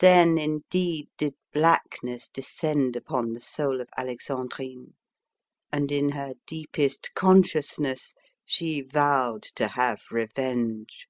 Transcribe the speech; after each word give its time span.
Then 0.00 0.36
indeed 0.36 1.10
did 1.16 1.36
blackness 1.52 2.26
descend 2.26 2.96
upon 2.96 3.34
the 3.34 3.38
soul 3.40 3.80
of 3.80 3.88
Alexandrine, 3.96 4.96
and 5.70 5.92
in 5.92 6.08
her 6.08 6.34
deepest 6.44 7.14
consciousness 7.14 8.14
she 8.44 8.80
vowed 8.80 9.44
to 9.54 9.68
have 9.68 10.02
revenge. 10.10 11.06